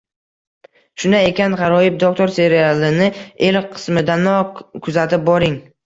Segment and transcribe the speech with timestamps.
[1.03, 3.13] Shunday ekan «G’aroyib doktor» serialini
[3.53, 5.61] ilk qismidanok kuzatib boring.